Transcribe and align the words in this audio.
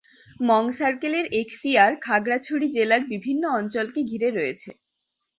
মং 0.39 0.63
সার্কেলের 0.77 1.25
এখতিয়ার 1.41 1.91
খাগড়াছড়ি 2.01 2.67
জেলার 2.75 3.01
বিভিন্ন 3.13 3.43
অঞ্চলকে 3.59 4.01
ঘিরে 4.03 4.29
রয়েছে। 4.31 4.69